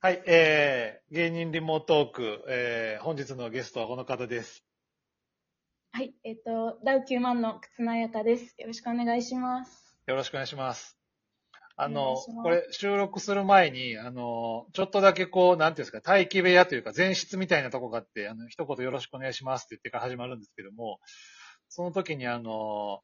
[0.00, 4.62] はい、えー、芸人リモートーク、えー、本日のゲストはこの方です。
[5.90, 8.54] はい、えっ、と、ダウ9万の忽那彩香です。
[8.58, 9.96] よろしくお願いします。
[10.06, 10.96] よろしくお願いします。
[11.74, 12.14] あの
[12.44, 21.00] これ収録する前に、あの、ちょっとだけこう、なんていうんですか、待機部屋というか前室みたいなとこがあって、あの、一言よろしくお願いしますって言ってから始まるんですけども、
[21.68, 23.00] その時にあの、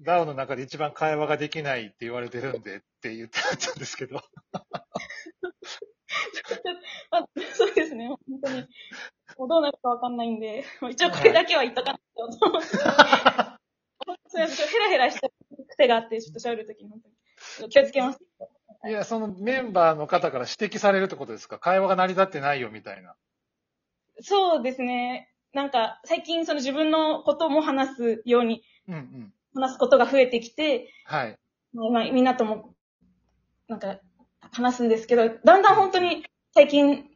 [0.00, 4.20] ダウの中で一番会話ができないって言われてるんでって言ってあったんですけど、
[7.10, 8.66] あそうですね、本当に。
[9.38, 12.68] もうどうなるかわかんないんで、一応これだけは言っとかないとと思って。
[14.26, 15.28] そうですヘラヘラした
[15.68, 17.08] 癖があって、ちょっと喋るときに本当
[17.64, 18.20] に気をつけます。
[18.86, 21.58] いや、そのメンバーの方から指摘されるってことですか？
[21.58, 23.14] 会話が成り立ってないよみたいな。
[24.20, 25.30] そうですね。
[25.52, 29.34] なんか、最近その自分のことも話すように、うんうん。
[29.54, 31.38] 話すことが増えてきて、はい。
[31.72, 32.74] まあ、みんなとも、
[33.68, 34.00] なんか、
[34.52, 37.08] 話すんですけど、だんだん本当に最近、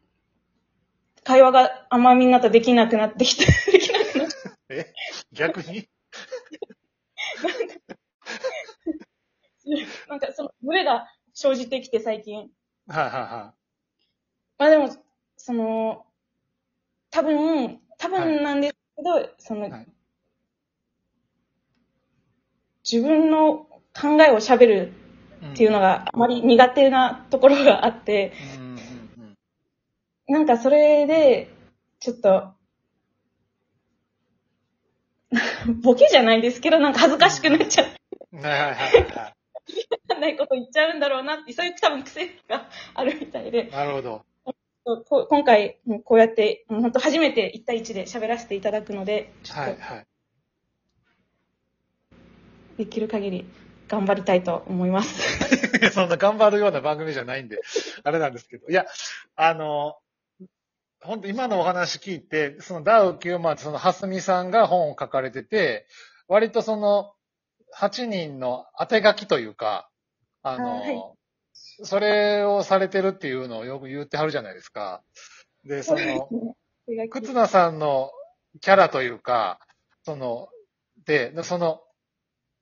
[1.25, 4.35] 会話があんまみんなとできなくなってきて、できなくなって、
[4.69, 4.93] え？
[5.33, 5.89] 逆に？
[10.09, 12.51] なんかその、ブレが生じてきて最近。
[12.87, 13.55] はいはいは
[14.59, 14.91] まあでも、
[15.37, 16.07] その、
[17.11, 19.87] 多分、多分なんですけど、その、はい。
[22.91, 23.67] 自分の
[23.99, 25.04] 考えを喋るい。
[25.53, 28.33] っていうのがあまり苦手なところがあって、
[30.27, 31.51] なんかそれで、
[32.01, 32.53] ちょっと、
[35.83, 37.85] ボケじゃないですけど、なんか恥ずかしくなっちゃ
[38.33, 38.41] うん。
[38.41, 38.75] はいはいはい
[39.11, 39.35] は
[40.09, 44.25] わ ないこと言っちゃうんだろうなって、そういう多分癖があるみたいでい。、なるほど。
[44.85, 50.07] 今回、こうやって、本当初めて1対1で喋らせていただくので、ちょっとはいはい。
[52.77, 53.47] できる限り
[53.89, 55.91] 頑張りたいと思います。
[55.93, 57.61] そんな頑張るような番組じゃないんで、
[58.03, 58.69] あれなんですけど。
[58.69, 58.87] いや、
[59.37, 59.99] あの、
[61.01, 65.87] 本当今のお話聞いて、そのダウ9万そのハスミさんが本を書かれてて、
[66.29, 67.15] 割とその
[67.77, 69.91] 8人の当て書きというか、
[70.43, 71.15] あの、あはい
[71.83, 75.03] それをされてるっていうのをよく言ってはるじゃないですか。
[75.65, 76.29] で、その、
[77.11, 78.11] 忽那さんの
[78.61, 79.59] キャラというか、
[80.05, 80.49] その、
[81.07, 81.81] で、その、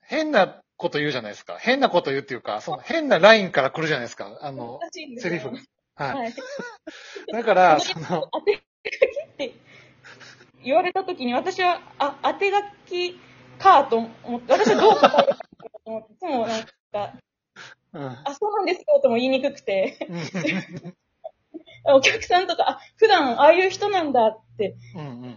[0.00, 1.56] 変なこと言うじゃないですか。
[1.58, 4.38] 変なこと言うっていうか、その変なラインから来るじゃないですか。
[4.42, 4.80] あの、
[5.18, 5.58] セリフが。
[5.94, 6.14] はい。
[6.16, 6.34] はい。
[7.32, 8.64] だから、その、当て書き
[9.24, 9.54] って
[10.62, 12.56] 言われたときに私は、あ、当て書
[12.86, 13.18] き
[13.58, 17.14] かと思って、私はどう答えるかと思って、いつもなんか、
[17.92, 18.04] うん。
[18.24, 20.94] あ、そうなんですよとも言いにくくて、うん
[21.84, 25.31] お客さんとか、あ、普段ああいう人なんだってうんうん。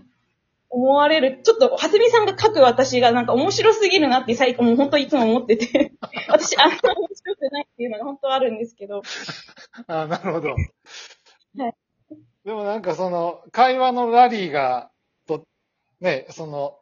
[0.76, 5.94] 思われる、ちょっと、はすみさんが書く私がなんか面白すぎるなって最近、もう本当いつも思ってて、
[6.28, 9.02] 私あんま面白くないっていうのが本当あるんですけど、
[9.88, 10.50] あなるほど。
[10.50, 10.56] は
[11.70, 11.74] い。
[12.44, 14.92] でもなんかその、会話のラリーが、
[15.28, 15.46] と、
[16.02, 16.78] ね、その、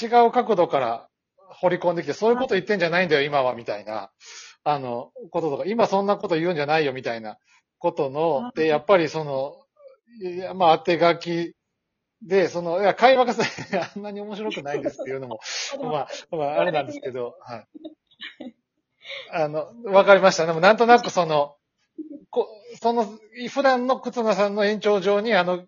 [0.00, 4.12] 違う角度から掘り込んできて、そういうこと言ってんじゃないんだよ、今は、みたいな、
[4.62, 7.38] あの、こととか、今そんなこと言うんじゃないよ、みたいな
[7.78, 9.64] ことの、で、やっぱりその、
[10.22, 11.56] いやまあ、当て書き
[12.22, 13.42] で、その、いや、会話がさ、
[13.94, 15.40] あんなに面白くないですっていうのも、
[15.82, 17.66] まあ、まあ、あれなんですけど、はい。
[19.30, 20.46] あの、わかりました。
[20.46, 21.56] でも、なんとなくその、
[22.30, 22.48] こ
[22.80, 23.06] その、
[23.50, 25.66] 普段の忽那さんの延長上に、あの、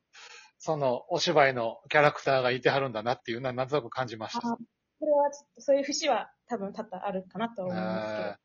[0.59, 4.48] その、お芝居のキャラクターがいてはるんだなっていうのは、なんとなく感じました。
[4.48, 4.59] あ
[5.00, 8.36] これはちょっとそういう節は多分多々あるかなと思いま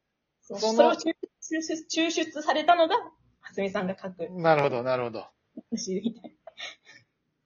[0.43, 0.59] すけど。
[0.59, 5.25] そのそれを抽出抽出されたのが、はすみさんが書くなるほど、なるほど。
[5.71, 6.32] 節みたい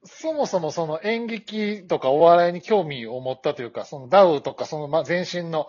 [0.07, 5.67] そもそもその演劇とかお笑いに興味を持ったというか、そのダウとかそのま前身の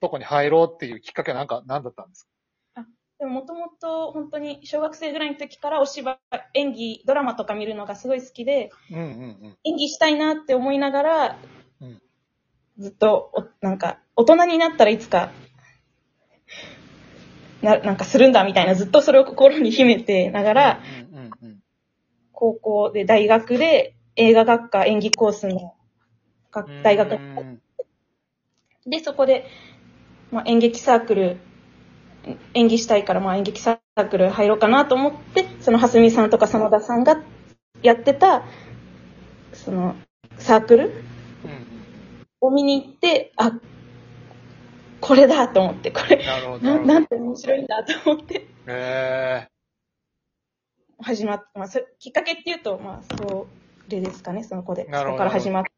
[0.00, 2.28] とこに入ろうっていうきっかけはなんか何だったんです
[2.74, 2.86] な。
[3.18, 6.18] でももともと本当に小学生ぐらいの時からお芝居、
[6.54, 9.56] 演技、ドラマとか見るのがすごい好きで、かうんうん。
[9.64, 11.38] 演技したいなって思いながら、
[11.80, 12.02] うん。
[12.78, 15.30] ずっとお、なんか、大人になったらいつか、
[17.62, 21.13] な、なんかするんだみたいな、ずっとそれを心に秘めてながら、うんうんうん
[22.34, 25.74] 高校で大学で映画学科演技コースの
[26.52, 26.82] 学うん。
[26.82, 27.20] 大学
[28.86, 29.46] で、そこで、
[30.30, 31.36] まあ、演劇サークル、
[32.54, 37.22] 演技したいから、まあ、演劇サークル入ろうかなと思って、その、はすみさんとか真田さんが
[37.82, 38.44] やってた、
[39.52, 39.94] その、
[40.38, 40.92] サークル
[42.40, 43.52] を見に行って、あ、
[45.00, 46.22] これだと思って、これ、
[46.62, 46.78] な。
[46.78, 49.48] ななんて面白いんだと思って、へ
[51.04, 53.46] 始まって、まあ、それきっかけっていうと、まあ、そ
[53.88, 54.84] れですかね、その子で。
[54.84, 55.70] そなるほどこから始まって。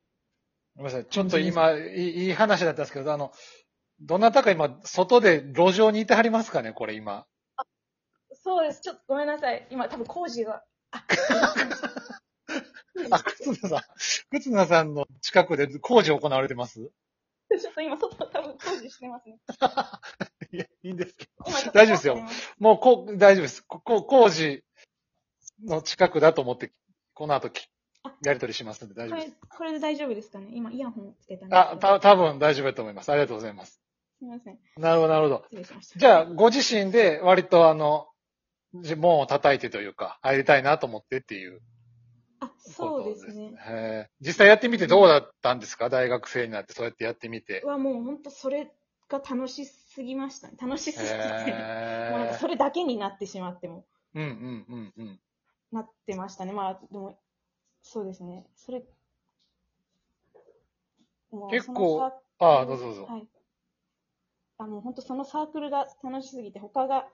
[0.77, 1.07] ごめんなさい。
[1.07, 3.33] ちょっと今、いい話だったんですけど、あの、
[4.01, 7.27] どなたか今、外で路上にいてはりますかね、これ今。
[8.33, 8.81] そうです。
[8.81, 9.67] ちょっとごめんなさい。
[9.71, 10.63] 今多分工事が。
[10.93, 11.05] あ、
[13.11, 13.81] あ、忽那さん、
[14.31, 16.91] 忽那さんの近くで工事行われてます？
[17.49, 19.39] ちょっと今外多分工事してますね。
[20.53, 21.45] いや、いいんですけど。
[21.73, 22.23] 大丈夫ですよ
[22.59, 23.63] もう、こう、大丈夫です。
[23.63, 24.63] ここ、工事
[25.65, 26.73] の近くだと思って、
[27.15, 27.51] この後
[28.23, 30.49] やりとりしますんで大丈これ夫です。、これで大丈夫ですかね？
[30.53, 31.81] 今イヤホンつけたんですけあ、ど。
[31.81, 33.11] た、多分大丈夫だと思います。
[33.11, 33.81] ありがとうございます。
[34.19, 34.59] すみません。
[34.79, 35.45] なるほど、なるほど。
[35.51, 35.99] 失礼しました。
[35.99, 38.07] じゃあ、ご自身で割とあの、
[38.73, 41.61] 自門を叩いてというか、入りたいなと思ってっていう
[42.41, 43.53] あ、こそうとですね。
[43.67, 45.89] へー実際やってみてどうだったんですか？
[45.89, 47.63] 大学生になってそうやってやってみて。
[47.65, 48.71] はもう本当それ
[49.09, 50.55] が楽しすぎましたね。
[50.61, 51.15] 楽しすぎて。
[51.15, 55.21] もうなんかへそれだけになってしまっても、ーうんうんうんうん。
[55.73, 56.53] なってましたね。
[56.53, 57.19] まあ、でも、
[57.83, 58.47] そうですね。
[58.57, 58.83] それ、
[61.31, 63.07] もう結構ああ、どうぞどうぞ。
[63.09, 63.29] はい。
[64.59, 67.09] あ、もう本当そのサークルが楽しすぎて、他が、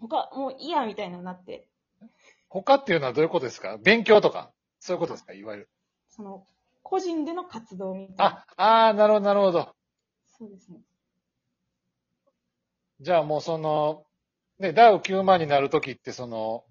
[0.00, 1.68] 他、もういいや、みたいなのになって、
[2.48, 3.76] 他っていうのはどういうことですか？
[3.78, 4.52] 勉強とか？
[4.80, 5.32] そういうことですか？
[5.32, 5.68] いわゆる。
[6.08, 6.46] その、
[6.82, 8.24] 個人での活動みたいな。
[8.56, 9.74] あ、ああ、なるほど、なるほど。
[10.38, 10.80] そうですね。
[13.00, 14.05] じゃあもうその、
[14.58, 16.64] ね、ダウ9万になるときってその、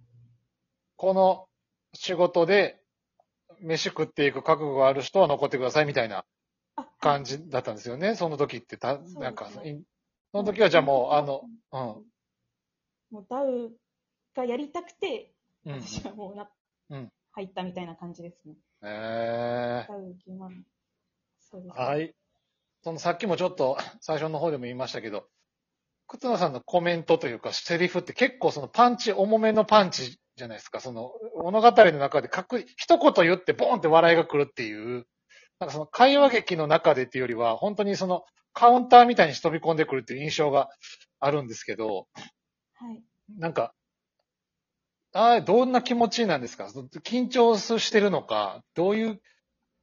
[0.95, 1.47] この
[1.93, 2.81] 仕事で
[3.61, 6.25] 飯食っていく覚悟がある人は残ってくださいみたいな
[6.75, 8.15] あ、感じだったんですよね。
[8.15, 9.83] その時ってた、なんか、い
[10.31, 12.05] その時はじゃあもう、あの、うん。
[13.11, 13.71] もうダウ
[14.35, 15.31] がやりたくて。
[15.65, 16.49] 私はもうな、
[16.89, 18.55] うん入ったみたいな感じですね。
[18.81, 20.65] えダウ9万。
[21.41, 22.15] そうです、ー、はい。
[22.81, 25.27] そのさっきもちょっと最初の方でも言いましたけど、
[26.07, 30.79] 忽那さんのコメントというかセリフって結構そのパンチ、重めのパンチじゃないですか。
[30.79, 31.11] その
[31.41, 35.07] 物語の中でかく、一言言ってボーンって笑いが来るっていう、
[35.59, 38.23] なんかその会話劇の中でっていうよりは、本当にその
[38.53, 40.69] カウンターみたいに飛び込んでくるっていう印象が
[41.19, 42.07] あるんですけど、
[42.75, 43.03] はい。
[43.37, 43.73] なんか、
[45.13, 46.65] ああ、どんな気持ちなんですか？
[47.05, 49.21] 緊張してるのか、どういう、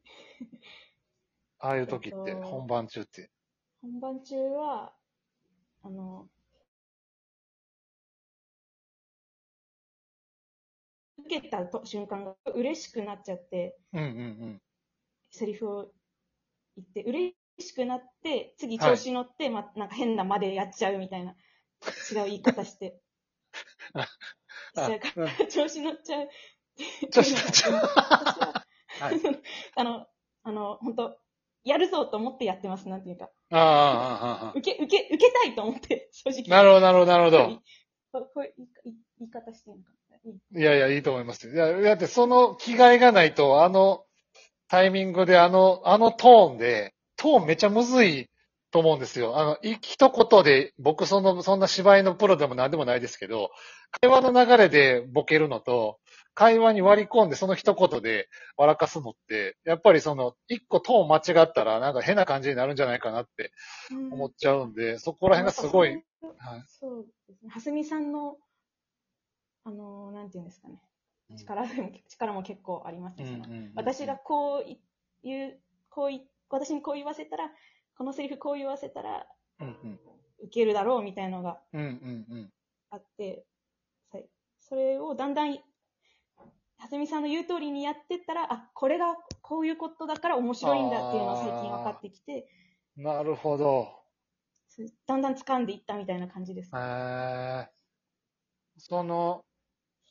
[1.59, 3.31] ああいう時って、えっと本番中って。
[3.81, 4.93] 本番中は、
[5.82, 6.29] あの、
[11.19, 14.11] 受けたと瞬間が嬉しくなっちゃって、うんうんう
[14.46, 14.62] ん。
[15.31, 15.93] セリフを
[16.76, 21.32] 言って、嬉しくなって、次調子乗って、ま、なんか変なまでやっちゃうみたいな、
[22.12, 23.00] 違う言い方して。
[25.50, 26.29] 調子乗っちゃう。
[27.11, 27.82] 調子乗っちゃう。
[29.76, 30.06] あの、
[30.44, 31.22] あの、本当
[31.64, 33.31] やるぞと思ってやってます、なんていうか。
[33.50, 34.53] ああ、ああ、ああ。
[34.56, 36.43] 受け、受け、受けたいと思って、 正直。
[36.49, 37.62] なるほど、なるほど、なるほど。
[38.12, 38.53] ここういう
[38.85, 39.91] 言い方していいのか
[40.53, 41.55] ないやいや、いいと思いますよ。
[41.55, 44.05] いや、だってその気概がないと、あの
[44.69, 48.29] タイミングで、あの、あのトーンで、トーンめちゃむずい
[48.70, 49.38] と思うんですよ。
[49.38, 53.50] あの、い一言で、僕その、そんな芝居のプロでも何でもないですけど、
[54.00, 55.99] 会話の流れでボケるのと、
[56.34, 63.52] 会話に割り込んでその一言で笑かすのって、やっぱりその、一個トーン間違ったらなんか変な感じになるんじゃないかなって
[63.90, 66.64] うん思っちゃうんで、そこら辺がすごい、はい。
[66.67, 67.50] そうですね。
[67.50, 68.37] はすみさんの、
[69.64, 70.81] あの、なんていうんですかね。
[71.37, 73.26] 力でも、力も結構ありますね。
[73.26, 74.81] そのうんうんうん私がこうい
[75.23, 77.50] 言う、こうい、私にこう言わせたら、
[77.96, 79.26] このセリフこう言わせたら、
[79.61, 80.00] うんうん。
[80.44, 82.52] 受けるだろうみたいなのがうんうんうん。
[82.90, 83.44] あって、
[84.11, 84.19] さ
[84.58, 85.58] それをだんだん、
[86.82, 92.48] はすみさんの言う通りにやってったら、あ、これがこういうことだから面白いんだっていうのが最近分かってきて、
[92.96, 93.89] なるほど。
[95.06, 96.72] だんだん掴んでいったみたいな感じです。
[96.74, 97.67] えー、
[98.79, 99.44] その、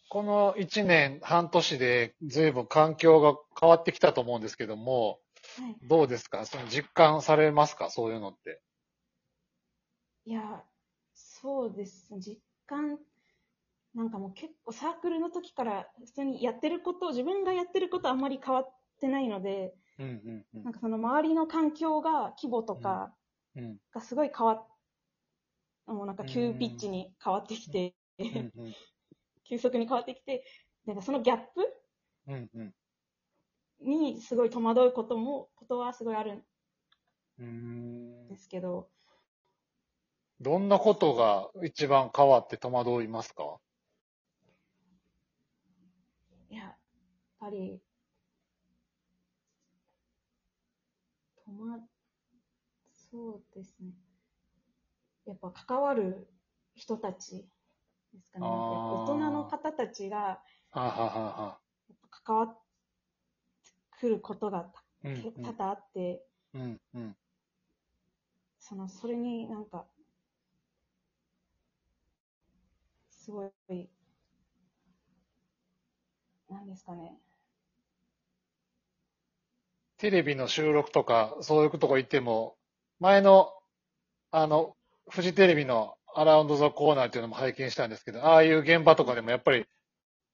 [0.10, 5.20] この1年、半年で随分環境が変わってきたと思うんですけども、
[5.58, 5.76] はい。
[5.88, 6.46] どうですか？
[6.46, 7.90] その実感されますか？
[7.90, 8.62] そういうのって。
[10.26, 10.64] いや、
[11.14, 12.16] そうです。
[12.20, 13.00] 実感、
[13.94, 20.64] なんかもう結構サークルの時から普通にやってること、自分がやってることあんまり変わってないので、うんうんうん。
[20.64, 23.14] なんかその周りの環境が、規模とか
[23.56, 23.78] うん。
[23.94, 24.68] がすごい変わっ、
[25.88, 28.74] もうなんか急ピッチに変わってきて、うんうん
[29.44, 30.46] 急速に変わってきて、
[30.86, 31.74] なんかそのギャップ
[32.28, 32.74] うんうん。
[33.82, 38.28] にすごい戸惑うことも、ことはすごいあるん。
[38.30, 38.90] ですけど、
[40.40, 43.60] どんなことが一番変わって戸惑いますか
[46.50, 46.76] いや、やっ
[47.42, 47.82] ぱり、
[51.44, 51.80] とま、
[52.94, 53.94] そうですね。
[55.26, 56.28] やっぱ関わる
[56.76, 57.50] 人たち
[58.14, 58.46] ですかね。
[58.46, 60.40] 大人の方たちが
[60.72, 62.62] 関わって
[64.00, 64.72] くることが
[65.04, 67.16] 多々あって、うんうん
[68.60, 69.88] その、それになんか、
[73.10, 73.90] すごい、
[76.48, 77.20] なんですかね。
[80.02, 82.56] テレビの収録とか、そういうとこ行っても、
[83.00, 83.54] 前の、
[84.32, 84.76] あの、
[85.08, 89.64] フジテレビのアラウンドザコーナーっていうのも拝見したんですけど、ああいう現場とかでもやっぱり、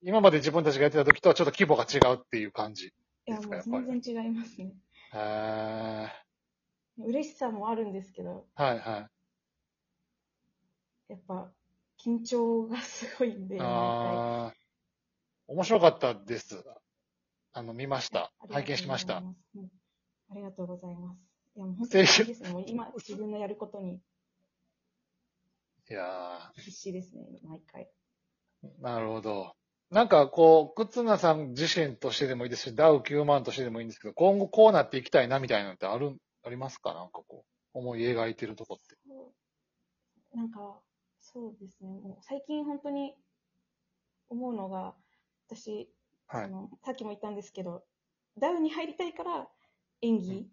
[0.01, 2.87] 今まで自分たちがやってた時とはちょっと規模が違うっていう感じ。
[2.87, 2.91] い
[3.25, 4.71] や、もう全然違いますね。
[5.13, 9.09] へー嬉しさもあるんですけど、はいは
[11.09, 11.11] い。
[11.11, 11.51] やっぱ、
[11.99, 14.53] 緊張がすごいんで、ああ、
[15.47, 16.63] 面白かったです。
[17.57, 18.31] あの、見ました。
[18.51, 19.17] 拝見しました。
[19.17, 19.23] あ
[20.35, 21.19] りがとうございます。
[21.55, 22.49] いや、もう本当にですね。
[22.51, 23.99] もう今、自分のやることに
[25.89, 27.89] いや必死ですね、毎回。
[28.63, 29.55] ー、なるほど。
[29.89, 36.93] なんかこう、忽那さん自身としてでもいいですし、ダウ9万としてでもいいんですけど、今後こうなっていきたいなみたいなのってある、ありますか？
[36.93, 38.95] なんかこう、思い描いてるとこって。
[40.35, 40.79] なんか、
[41.21, 41.89] そうですね。
[41.89, 43.15] もう最近本当に
[44.29, 44.93] 思うのが、
[45.49, 45.89] 私、
[46.27, 46.45] はい。
[46.45, 47.83] そのさっきも言ったんですけど、
[48.37, 49.47] ダウに入りたいから
[50.01, 50.47] 演技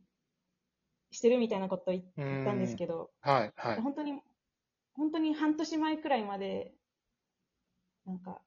[1.10, 3.80] してるみたいなことを言言ったんですけど、はい、はい。
[3.80, 4.20] 本当に、
[4.94, 6.74] 本当に半年前くらいまで、
[8.06, 8.40] なんか、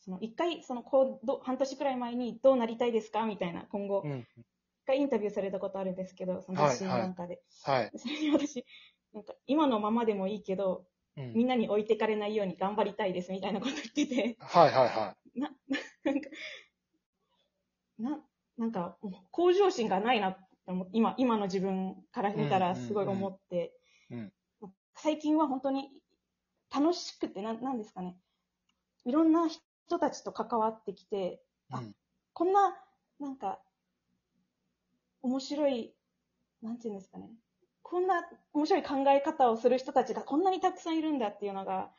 [0.00, 3.24] その一回、そのこうど半年くらい前にどうなりたいですか？
[3.24, 4.20] みたいな、今後、うん。
[4.20, 7.40] 一回インタビューされたことあるんですけど、その雑誌なんかで。
[7.62, 7.90] はい。
[7.96, 8.66] それに私、
[9.14, 15.48] なんか今のままでもいいけど、うんみんなに置いてかれないように頑張りたいですみたいなこと言ってて、はい、はい、はな、
[16.02, 16.28] なんか、
[18.04, 18.20] な、
[18.58, 18.96] なんか、
[19.30, 23.72] 向上心がないなって思っ今、今の自分から見たらすごい思って、
[24.10, 24.32] うん
[24.96, 25.90] 最近は本当に
[26.72, 28.16] 楽しくて、なん、なんですかね。
[29.04, 31.74] いろんな人たちと関わってきて、い。
[31.74, 31.94] あうん。
[32.32, 32.76] こんな、
[33.18, 33.60] なんか、
[35.22, 35.94] 面白い、
[36.62, 37.28] なんていうんですかね。
[37.82, 41.90] こんな面白い考え方をする人たちがこんなにたくさんいるんだっていうのが、